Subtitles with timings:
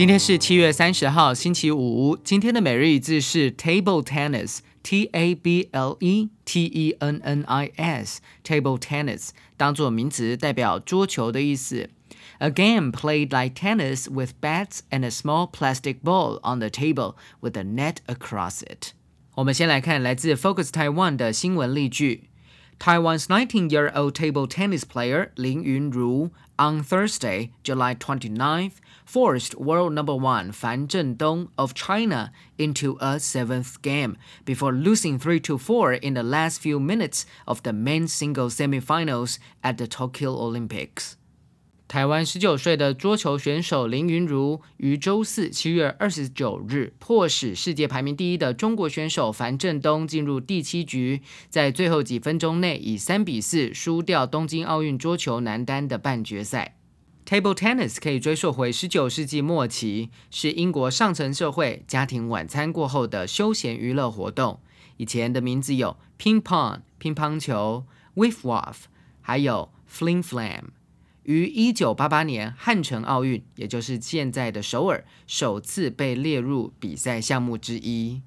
[0.00, 2.16] 今天是七月三十号，星期五。
[2.22, 11.90] 今天的每日一字是 table tennis。T A B L E T E N N I S table tennis 当做名词代表桌球的意思。
[12.38, 17.58] A game played like tennis with bats and a small plastic ball on the table with
[17.58, 18.92] a net across it。
[19.34, 22.28] 我们先来看来自 Focus Taiwan 的新闻例句。
[22.81, 30.51] Taiwan's 19-year-old table tennis player Lin Yunru on Thursday, July 29th, forced world number one
[30.51, 36.79] Fan Zhendong of China into a seventh game before losing 3-4 in the last few
[36.79, 41.17] minutes of the men's singles semifinals at the Tokyo Olympics.
[41.91, 56.77] 台湾十九岁的桌球选手林云如于周四七月二十九日迫使世界排名第一的中国选手樊振东进入第七局，在最后几分钟内以三比四输掉东京奥运桌球男单的半决赛。
[57.25, 64.61] Table tennis 可以追溯回十九世纪末期，是英国上层社会家庭晚餐过后的休闲娱乐活动。
[64.95, 67.83] 以前的名字有 ping pong 乒乓球、
[68.15, 68.75] wiff waff，
[69.19, 70.67] 还有 fling flam。
[71.30, 78.22] 于一九八八年汉城奥运，也就是现在的首尔，首次被列入比赛项目之一。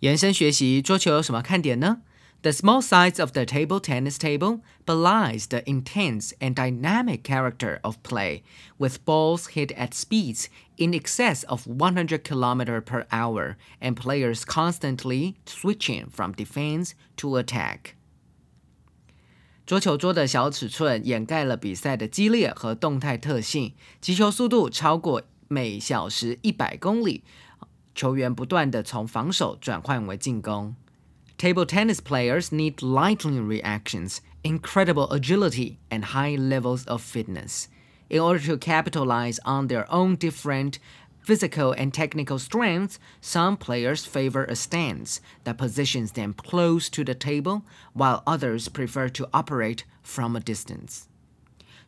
[0.00, 2.02] 延伸学习桌球有什么看点呢？
[2.40, 8.42] The small size of the table tennis table belies the intense and dynamic character of play,
[8.78, 15.36] with balls hit at speeds in excess of 100 km per hour and players constantly
[15.46, 17.94] switching from defense to attack.
[19.66, 27.22] 桌球桌的小尺寸掩盖了比赛的激烈和动态特性，击球速度超过每小时一百公里，
[27.94, 30.74] 球员不断的从防守转换为进攻。
[31.38, 37.66] Table tennis players need lightning reactions, incredible agility, and high levels of fitness
[38.08, 40.74] in order to capitalize on their own different
[41.26, 47.14] physical and technical strengths, some players favor a stance that positions them close to the
[47.14, 47.62] table,
[47.94, 51.04] while others prefer to operate from a distance.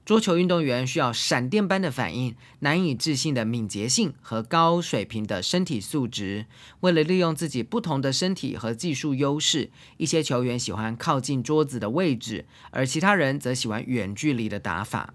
[0.05, 6.45] 桌球运动员需要闪电般的反应、难以置信的敏捷性和高水平的身体素质。
[6.81, 15.15] 为了利用自己不同的身体和技术优势，一些球员喜欢靠近桌子的位置，而其他人则喜欢远距离的打法。